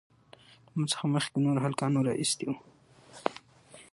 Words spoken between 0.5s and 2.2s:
له ما څخه مخکې نورو هلکانو